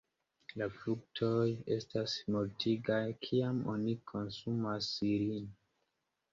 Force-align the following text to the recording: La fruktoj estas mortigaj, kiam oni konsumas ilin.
La 0.61 0.67
fruktoj 0.77 1.43
estas 1.75 2.15
mortigaj, 2.37 3.03
kiam 3.29 3.63
oni 3.77 3.97
konsumas 4.15 4.93
ilin. 5.15 5.49